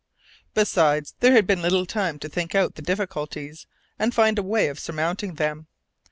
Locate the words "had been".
1.33-1.61